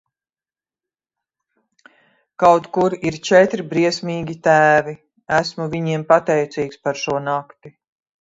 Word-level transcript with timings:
Kaut 2.43 2.69
kur 2.77 2.95
ir 3.09 3.17
četri 3.29 3.65
briesmīgi 3.73 4.35
tēvi, 4.47 4.95
esmu 5.41 5.69
viņiem 5.75 6.07
pateicīgs 6.13 6.81
par 6.89 7.01
šo 7.03 7.19
nakti. 7.29 7.73